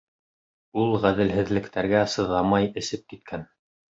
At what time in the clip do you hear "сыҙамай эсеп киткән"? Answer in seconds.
2.13-3.45